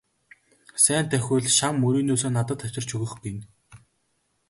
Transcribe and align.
Сайн 0.83 1.05
давхивал 1.11 1.47
шан 1.57 1.73
мөрийнөөсөө 1.83 2.29
надад 2.33 2.63
авчирч 2.65 2.89
өгөх 2.95 3.13
гэнэ. 3.23 3.41